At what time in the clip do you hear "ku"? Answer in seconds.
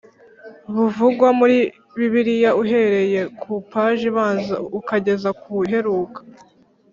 3.39-3.49, 5.41-5.51